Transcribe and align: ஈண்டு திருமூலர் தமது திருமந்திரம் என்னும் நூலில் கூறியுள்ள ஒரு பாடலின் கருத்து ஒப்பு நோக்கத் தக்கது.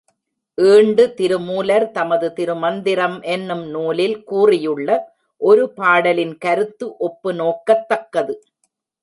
ஈண்டு 0.57 1.03
திருமூலர் 1.13 1.85
தமது 1.91 2.27
திருமந்திரம் 2.33 3.21
என்னும் 3.21 3.63
நூலில் 3.67 4.23
கூறியுள்ள 4.23 4.89
ஒரு 5.41 5.73
பாடலின் 5.73 6.35
கருத்து 6.37 6.97
ஒப்பு 6.97 7.33
நோக்கத் 7.33 7.87
தக்கது. 7.87 8.35